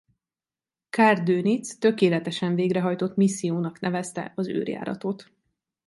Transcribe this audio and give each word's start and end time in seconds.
Karl 0.89 1.21
Dönitz 1.23 1.77
tökéletesen 1.77 2.55
végrehajtott 2.55 3.15
missziónak 3.15 3.79
nevezte 3.79 4.31
az 4.35 4.47
őrjáratot. 4.47 5.31